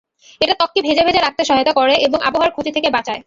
[0.41, 3.19] এটা ত্বককে ভেজা ভেজা রাখতে সহায়তা করে এবং আবহাওয়ার ক্ষতি থেকে বাঁচায়।